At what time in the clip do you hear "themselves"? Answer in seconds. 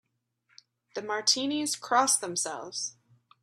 2.17-2.95